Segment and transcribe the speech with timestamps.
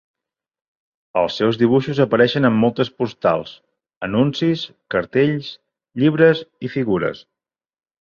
[1.19, 3.53] Els seus dibuixos apareixen en moltes postals,
[4.11, 5.55] anuncis, cartells,
[6.03, 7.27] llibres i figures.